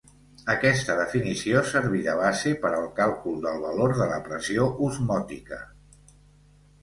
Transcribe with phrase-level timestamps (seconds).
[0.51, 5.61] Aquesta definició serví de base per al càlcul del valor de la pressió osmòtica.